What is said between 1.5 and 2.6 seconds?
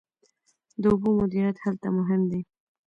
هلته مهم دی.